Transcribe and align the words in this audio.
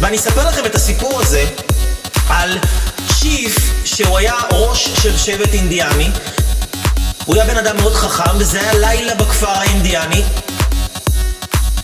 ואני 0.00 0.16
אספר 0.16 0.48
לכם 0.48 0.66
את 0.66 0.74
הסיפור 0.74 1.20
הזה 1.20 1.44
על 2.28 2.58
צ'יף 3.20 3.56
שהוא 3.84 4.18
היה 4.18 4.34
ראש 4.52 4.88
של 5.02 5.16
שבט 5.16 5.54
אינדיאני. 5.54 6.10
הוא 7.24 7.34
היה 7.36 7.44
בן 7.44 7.56
אדם 7.56 7.76
מאוד 7.76 7.94
חכם, 7.94 8.36
וזה 8.38 8.60
היה 8.60 8.74
לילה 8.74 9.14
בכפר 9.14 9.50
האינדיאני. 9.50 10.22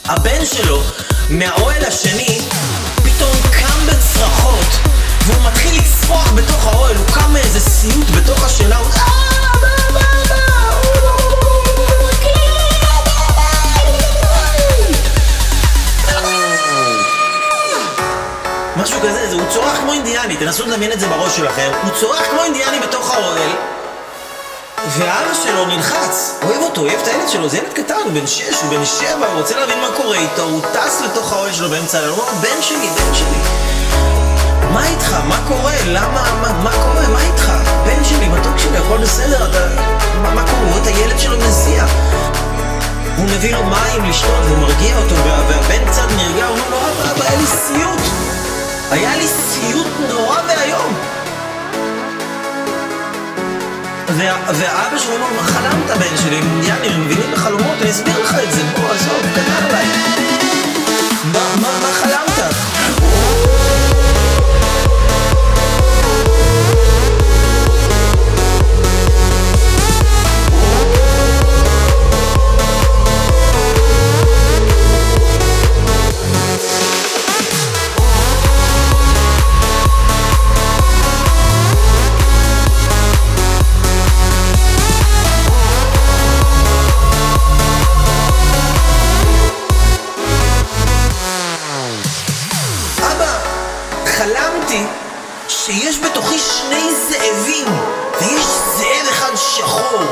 הבן 0.04 0.46
שלו, 0.46 0.82
מהאוהל 1.30 1.84
השני, 1.84 2.40
פתאום 2.96 3.36
קם 3.50 3.86
בצרחות, 3.86 4.78
והוא 5.26 5.42
מתחיל 5.42 5.80
לצרוח 5.80 6.32
בתוך 6.32 6.66
האוהל, 6.66 6.96
הוא 6.96 7.06
קם 7.06 7.32
מאיזה 7.32 7.60
סיוט 7.60 8.10
בתוך 8.10 8.44
השינה, 8.44 8.76
הוא... 8.76 9.13
תנסו 20.44 20.66
לדמיין 20.66 20.92
את 20.92 21.00
זה 21.00 21.06
בראש 21.06 21.36
שלכם. 21.36 21.70
הוא 21.82 21.90
צורח 22.00 22.22
כמו 22.30 22.44
אינדיאני 22.44 22.80
בתוך 22.80 23.14
האוהל, 23.14 23.50
ואבא 24.88 25.34
שלו 25.44 25.66
נלחץ, 25.66 26.34
אוהב 26.42 26.62
אותו, 26.62 26.80
אוהב 26.80 27.00
את 27.02 27.06
הילד 27.06 27.28
שלו, 27.28 27.48
זה 27.48 27.56
ילד 27.56 27.72
קטן, 27.72 27.94
הוא 28.04 28.12
בן 28.12 28.26
שש, 28.26 28.62
הוא 28.62 28.70
בן 28.70 28.84
שבע, 28.84 29.26
הוא 29.26 29.38
רוצה 29.40 29.56
להבין 29.56 29.80
מה 29.80 29.88
קורה 29.96 30.16
איתו, 30.16 30.42
הוא 30.42 30.60
טס 30.72 31.00
לתוך 31.04 31.32
האוהל 31.32 31.52
שלו 31.52 31.70
באמצע 31.70 31.98
הלילה, 31.98 32.12
הוא 32.12 32.20
אומר, 32.20 32.32
בן 32.32 32.62
שלי, 32.62 32.88
בן 32.88 33.14
שלי, 33.14 33.38
מה 34.72 34.88
איתך? 34.88 35.16
מה 35.28 35.38
קורה? 35.48 35.72
למה? 35.86 36.32
מה, 36.40 36.52
מה 36.52 36.72
קורה? 36.72 37.08
מה 37.08 37.20
איתך? 37.22 37.52
בן 37.86 38.04
שלי, 38.04 38.28
מתוק 38.28 38.58
שלי, 38.58 38.78
הכל 38.78 38.98
בסדר, 38.98 39.50
אתה... 39.50 39.82
מה, 40.22 40.30
מה 40.30 40.42
קורה? 40.46 40.62
הוא 40.62 40.82
את 40.82 40.86
הילד 40.86 41.20
שלו 41.20 41.38
מזיע. 41.38 41.84
הוא 43.16 43.24
מביא 43.24 43.52
לו 43.54 43.62
מים 43.64 44.04
לשתות 44.04 44.44
והוא 44.44 44.58
מרגיע 44.58 44.96
אותו, 44.96 45.14
והבן 45.24 45.90
קצת 45.90 46.08
נרגע, 46.16 46.46
הוא 46.46 46.58
אומר 46.58 46.70
לו, 46.70 46.76
אבא, 46.76 47.10
אבא, 47.10 47.24
היה 47.24 47.38
לי 47.38 47.46
סיוט. 47.46 48.03
היה 48.94 49.16
לי 49.16 49.28
סיוט 49.28 49.86
נורא 50.08 50.40
ואיום. 50.48 50.94
ואבא 54.08 54.98
שלו 54.98 55.16
אמר, 55.16 55.42
חלמת 55.42 55.90
בן 55.98 56.16
שלי? 56.16 56.40
חלמתי 94.74 94.86
שיש 95.48 95.98
בתוכי 95.98 96.38
שני 96.38 96.90
זאבים, 97.08 97.66
ויש 98.20 98.44
זאב 98.76 99.08
אחד 99.10 99.36
שחור, 99.36 100.02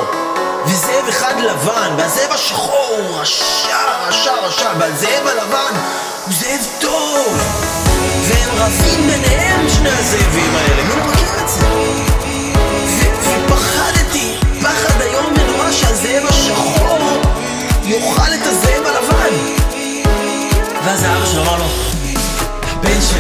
וזאב 0.67 1.09
אחד 1.09 1.35
לבן, 1.41 1.95
והזאב 1.99 2.33
השחור 2.33 2.97
הוא 2.99 3.21
רשע, 3.21 3.77
רשע, 4.09 4.33
רשע, 4.33 4.71
והזאב 4.79 5.27
הלבן 5.27 5.75
הוא 6.27 6.35
זאב 6.35 6.67
טוב, 6.81 7.39
והם 8.23 8.51
רבים 8.57 9.07
ביניהם 9.07 9.69
שני 9.69 9.91
הזאבים 9.91 10.57
האלה, 10.57 10.83
מי 10.83 10.97
לא 10.97 11.05
מכיר 11.05 11.29
את 11.45 11.49
זה? 11.49 12.12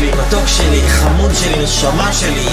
שלי, 0.03 0.11
מתוק 0.27 0.47
שלי, 0.47 0.83
חמוד 0.89 1.31
שלי, 1.35 1.65
נשמה 1.65 2.13
שלי, 2.13 2.49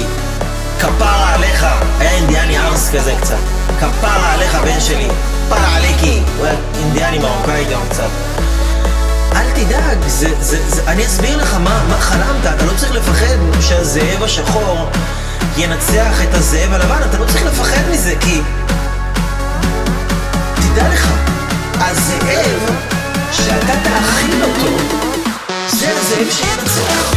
כפרה 0.80 1.34
עליך. 1.34 1.66
היה 2.00 2.12
אינדיאני 2.12 2.60
ארס 2.60 2.90
כזה 2.94 3.14
קצת. 3.22 3.38
כפרה 3.80 4.34
עליך, 4.34 4.56
בן 4.56 4.80
שלי. 4.80 5.08
פרה 5.50 5.76
עליקי. 5.76 6.22
הוא 6.38 6.46
היה 6.46 6.56
אינדיאני 6.80 7.20
מרוקאי 7.20 7.66
גם 7.66 7.82
קצת. 7.90 8.09
אל 9.36 9.52
תדאג, 9.52 9.98
זה, 10.08 10.30
זה, 10.40 10.70
זה, 10.70 10.82
אני 10.88 11.06
אסביר 11.06 11.38
לך 11.38 11.54
מה, 11.54 11.84
מה 11.90 11.98
חלמת. 11.98 12.56
אתה 12.56 12.66
לא 12.66 12.72
צריך 12.78 12.92
לפחד 12.92 13.62
שהזאב 13.62 14.24
השחור 14.24 14.90
ינצח 15.58 16.24
את 16.24 16.34
הזאב 16.34 16.74
הלבן. 16.74 17.02
אתה 17.09 17.18
לא 17.18 17.26
צריך 17.26 17.46
לפחד 17.46 17.82
מזה, 17.92 18.14
כי... 18.20 18.42
תדע 20.56 20.90
לך, 20.94 21.08
הזאב 21.80 22.76
שאתה 23.32 23.74
תאכיל 23.84 24.44
אותו 24.44 25.00
זה 25.80 25.90
הזאב 25.90 26.30
שינצח. 26.32 27.09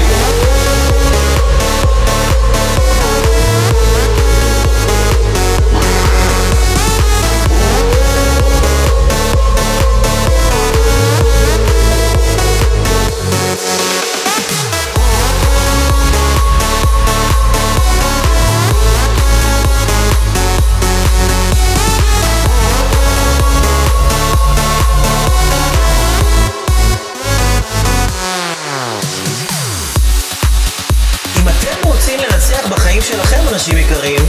בחיים 32.73 33.03
שלכם, 33.03 33.41
אנשים 33.53 33.79
יקרים, 33.79 34.21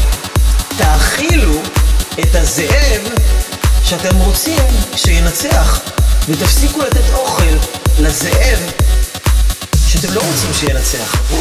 תאכילו 0.77 1.53
את 2.19 2.35
הזאב 2.35 3.01
שאתם 3.83 4.15
רוצים 4.17 4.59
שינצח, 4.95 5.81
ותפסיקו 6.29 6.81
לתת 6.81 7.13
אוכל 7.13 7.55
לזאב 7.99 8.71
שאתם 9.87 10.13
לא 10.13 10.21
רוצים 10.21 10.53
שינצח. 10.53 11.31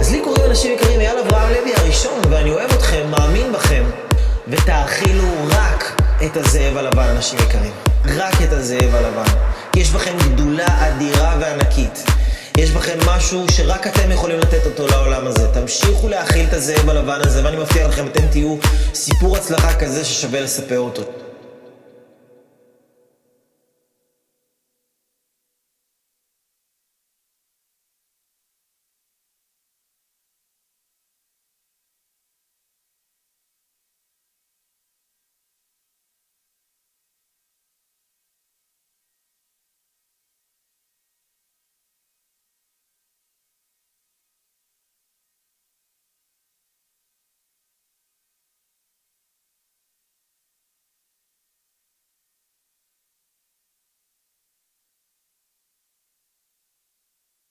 אז 0.00 0.10
לי 0.10 0.20
קוראים 0.20 0.44
אנשים 0.44 0.72
יקרים, 0.72 1.00
אייל 1.00 1.18
אברהם 1.18 1.52
לוי 1.52 1.74
הראשון, 1.76 2.20
ואני 2.30 2.50
אוהב 2.50 2.70
אתכם, 2.72 3.10
מאמין 3.10 3.52
בכם, 3.52 3.84
ותאכילו 4.48 5.28
רק 5.48 6.00
את 6.24 6.36
הזאב 6.36 6.76
הלבן, 6.76 7.08
אנשים 7.08 7.38
יקרים. 7.38 7.72
רק 8.04 8.42
את 8.42 8.52
הזאב 8.52 8.94
הלבן. 8.94 9.55
יש 9.76 9.90
בכם 9.90 10.16
גדולה 10.18 10.66
אדירה 10.88 11.36
וענקית. 11.40 12.04
יש 12.56 12.70
בכם 12.70 12.98
משהו 13.06 13.44
שרק 13.48 13.86
אתם 13.86 14.10
יכולים 14.10 14.38
לתת 14.38 14.66
אותו 14.66 14.86
לעולם 14.86 15.26
הזה. 15.26 15.48
תמשיכו 15.54 16.08
להאכיל 16.08 16.46
את 16.48 16.52
הזאב 16.52 16.88
הלבן 16.88 17.18
הזה, 17.20 17.44
ואני 17.44 17.56
מבטיח 17.56 17.88
לכם, 17.88 18.06
אתם 18.06 18.26
תהיו 18.30 18.56
סיפור 18.94 19.36
הצלחה 19.36 19.74
כזה 19.74 20.04
ששווה 20.04 20.40
לספר 20.40 20.78
אותו. 20.78 21.25